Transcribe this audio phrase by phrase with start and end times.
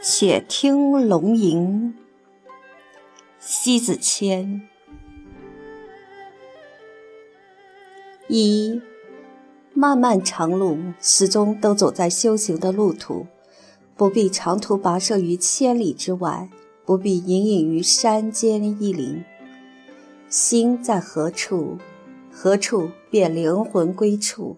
[0.00, 1.94] 且听龙吟，
[3.38, 4.62] 西子谦。
[8.28, 8.80] 一
[9.74, 13.26] 漫漫长路，始终都走在修行的路途，
[13.96, 16.48] 不必长途跋涉于千里之外，
[16.84, 19.24] 不必隐隐于山间一林。
[20.28, 21.78] 心在何处，
[22.30, 24.56] 何处便灵魂归处。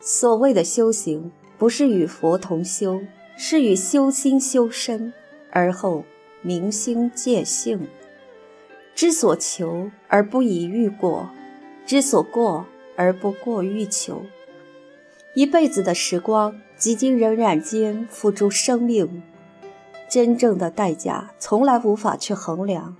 [0.00, 1.32] 所谓的修行，
[1.62, 3.00] 不是与佛同修，
[3.36, 5.12] 是与修心修身，
[5.52, 6.04] 而后
[6.40, 7.86] 明心见性。
[8.96, 11.30] 知所求而不以欲过，
[11.86, 14.24] 知所过而不过欲求。
[15.36, 19.22] 一辈子的时光，几经荏苒间付诸生命，
[20.10, 22.96] 真正的代价从来无法去衡量。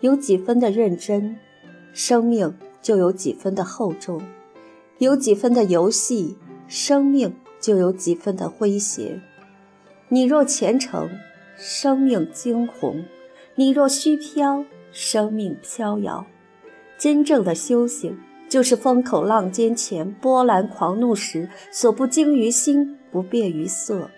[0.00, 1.38] 有几分的认真，
[1.92, 4.20] 生命就有几分的厚重。
[4.98, 6.36] 有几分的游戏，
[6.66, 9.20] 生命就有几分的诙谐。
[10.08, 11.10] 你若虔诚，
[11.56, 13.04] 生命惊鸿；
[13.54, 16.26] 你若虚飘，生命飘摇。
[16.98, 24.10] 真正的修行，就是风口浪尖前，波澜狂怒时，所不惊于心，不变于色。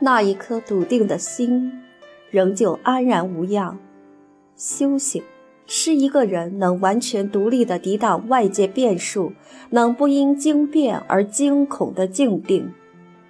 [0.00, 1.82] 那一颗笃定的心，
[2.30, 3.78] 仍旧安然无恙。
[4.56, 5.22] 修行。
[5.70, 9.34] 是一个人能完全独立地抵挡外界变数，
[9.68, 12.72] 能不因惊变而惊恐的静定。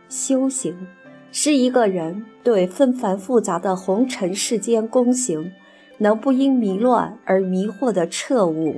[0.09, 0.87] 修行
[1.33, 5.51] 是一个人对纷繁复杂的红尘世间公行，
[5.99, 8.77] 能不因迷乱而迷惑的彻悟。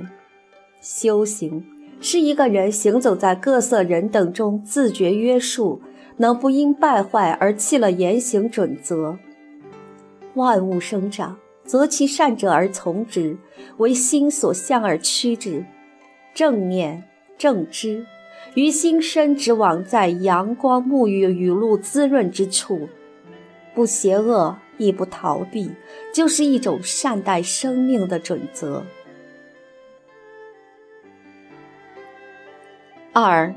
[0.81, 1.63] 修行
[1.99, 5.79] 是一个人行走在各色人等中自觉约束，
[6.17, 9.19] 能不因败坏而弃了言行准则。
[10.33, 11.37] 万物生长。
[11.71, 13.37] 择其善者而从之，
[13.77, 15.63] 为心所向而趋之。
[16.33, 17.05] 正念
[17.37, 18.05] 正知，
[18.55, 22.89] 于心生之往在阳光沐浴、雨露滋润之处，
[23.73, 25.71] 不邪恶亦不逃避，
[26.13, 28.83] 就是一种善待生命的准则。
[33.13, 33.55] 二，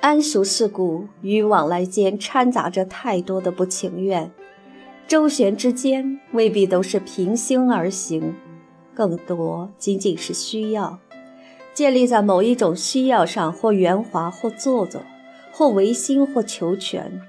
[0.00, 4.30] 安熟世故与往来间掺杂着太多的不情愿。
[5.08, 8.34] 周旋之间未必都是凭心而行，
[8.92, 10.98] 更多仅仅是需要，
[11.72, 15.00] 建立在某一种需要上，或圆滑，或做作，
[15.50, 17.22] 或违心，或求全。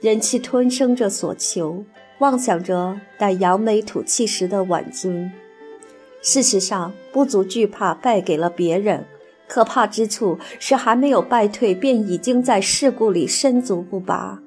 [0.00, 1.84] 忍气吞声着所求，
[2.20, 5.30] 妄想着待扬眉吐气时的挽尊。
[6.22, 9.04] 事实上，不足惧怕败给了别人，
[9.46, 14.40] 可怕之处是还没有败退，便已经在事故里身足不拔。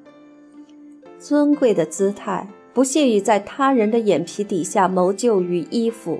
[1.19, 2.47] 尊贵的姿态。
[2.73, 6.19] 不屑于在他人的眼皮底下谋救与依附，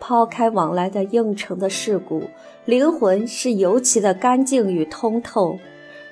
[0.00, 2.24] 抛开往来的应承的事故，
[2.64, 5.58] 灵魂是尤其的干净与通透。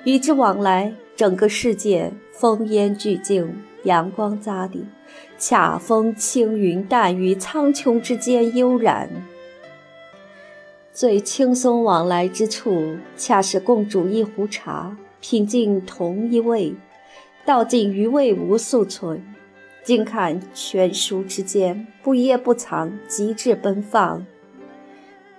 [0.05, 4.87] 与之往来，整个世界风烟俱净，阳光扎地，
[5.37, 9.11] 恰风轻云淡于苍穹之间悠然。
[10.93, 16.75] 最轻松往来之处，恰是共煮一壶茶，品尽同一味，
[17.45, 19.21] 道尽余味无宿存。
[19.89, 24.21] 静看全书之间，不掖不藏，极致奔放；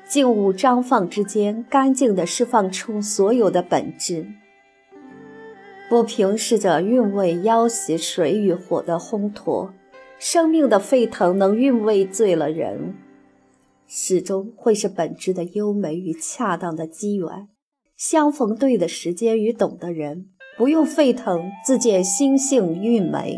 [0.09, 4.25] 静物张放之间，干净地释放出所有的本质。
[5.87, 9.71] 不平视着韵味要挟水与火的烘托，
[10.17, 12.95] 生命的沸腾能韵味醉了人，
[13.85, 17.47] 始终会是本质的优美与恰当的机缘，
[17.95, 23.37] 相逢对的时间与懂的人，不用沸腾，自见心性韵美。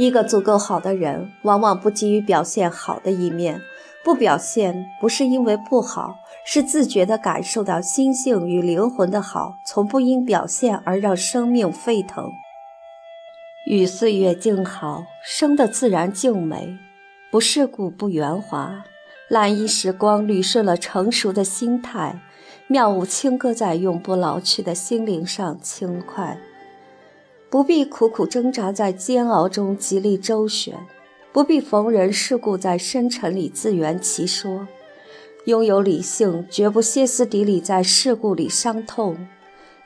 [0.00, 3.60] 一个足够好的人，往往不急于表现好的一面，
[4.02, 12.32] 不表现不是因为不好，是自觉地感受到心性与灵魂的好，从不因表现而让生命沸腾。
[13.66, 16.78] 与岁月静好，生的自然静美，
[17.30, 18.82] 不世故不圆滑，
[19.28, 22.18] 懒衣时光捋顺了成熟的心态，
[22.68, 26.38] 妙舞轻歌在永不老去的心灵上轻快。
[27.50, 30.86] 不必苦苦挣扎在煎熬中极力周旋，
[31.32, 34.68] 不必逢人世故在深沉里自圆其说。
[35.46, 39.26] 拥有理性，绝不歇斯底里在事故里伤痛。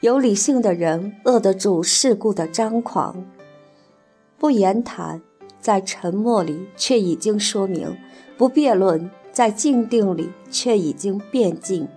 [0.01, 3.25] 有理性的人遏得住事故的张狂，
[4.37, 5.23] 不言谈，
[5.59, 7.97] 在沉默里却已经说明；
[8.37, 11.89] 不辩论，在静定里却已经变尽。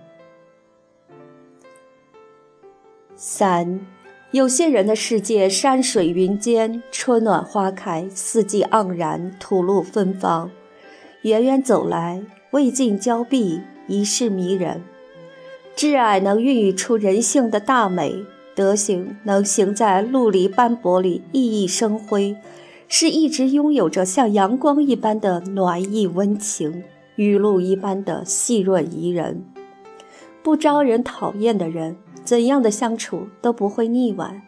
[3.14, 3.97] 三。
[4.32, 10.50] 有些人的世界，山水云间，春暖花开，四季盎然，吐露芬芳。
[11.22, 12.20] 远远走来，
[12.50, 14.82] 未尽交臂，一世迷人。
[15.74, 18.16] 挚爱能孕育出人性的大美，
[18.54, 22.36] 德行能行在陆离斑驳里熠熠生辉，
[22.86, 26.84] 是一直拥有着像阳光一般的暖意温情，
[27.16, 29.46] 雨露一般的细润宜人。
[30.42, 34.42] 不招人讨厌的人，怎样的相处都不会腻歪。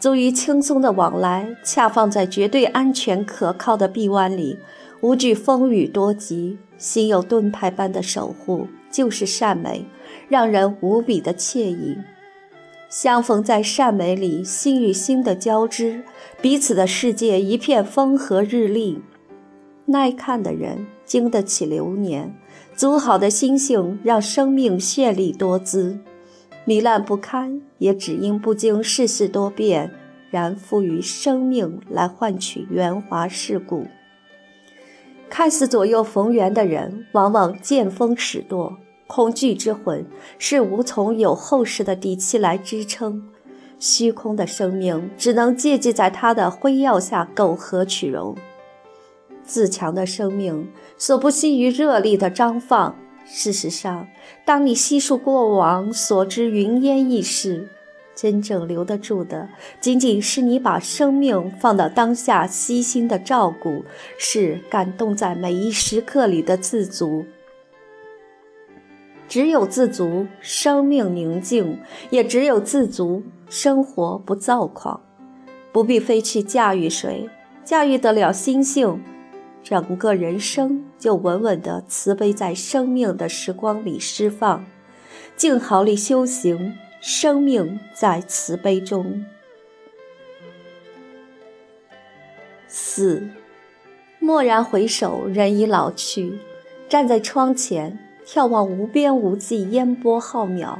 [0.00, 4.58] 足以轻松的往来，恰放在绝对安全可靠的臂弯里，
[5.00, 9.84] 无惧风雨多急，心有盾牌般的守护，就是善美，
[10.28, 11.98] 让人无比的惬意。
[12.88, 16.02] 相逢在善美里，心与心的交织，
[16.40, 19.02] 彼此的世界一片风和日丽。
[19.86, 22.34] 耐看的人经得起流年，
[22.78, 25.98] 足好的心性让生命绚丽多姿。
[26.64, 29.90] 糜烂不堪，也只因不经世事多变，
[30.30, 33.88] 然赋予生命来换取圆滑世故。
[35.28, 38.76] 看似左右逢源的人，往往见风使舵。
[39.08, 40.06] 恐惧之魂
[40.38, 43.24] 是无从有厚实的底气来支撑，
[43.80, 48.36] 虚空的生命只能借机在他的辉耀下苟合取容。
[49.48, 50.68] 自强的生命
[50.98, 52.94] 所不惜于热力的张放。
[53.24, 54.06] 事实上，
[54.44, 57.68] 当你细数过往所知云烟易逝，
[58.14, 59.48] 真正留得住的，
[59.80, 63.84] 仅仅是你把生命放到当下悉心的照顾，
[64.18, 67.24] 是感动在每一时刻里的自足。
[69.28, 71.76] 只有自足，生命宁静；
[72.08, 75.00] 也只有自足，生活不躁狂。
[75.70, 77.28] 不必非去驾驭谁，
[77.62, 79.02] 驾驭得了心性。
[79.68, 84.64] 整个人生就稳稳的慈悲在生命的时光里释放，
[85.36, 89.26] 静好里修行，生命在慈悲中。
[92.66, 93.28] 四，
[94.20, 96.38] 蓦然回首，人已老去。
[96.88, 100.78] 站在窗前，眺望无边无际烟波浩渺，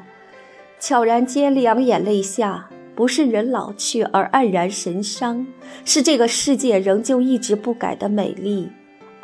[0.80, 5.46] 悄然间两眼泪下，不是人老去而黯然神伤，
[5.84, 8.70] 是这个世界仍旧一直不改的美丽。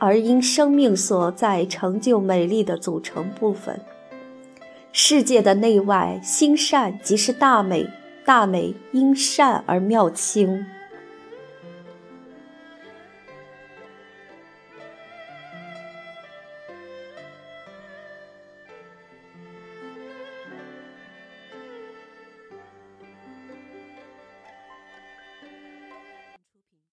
[0.04, 3.80] 而因生命所在成就美丽的组成部分，
[4.92, 7.88] 世界的内外心善即是大美，
[8.22, 10.66] 大美因善而妙清。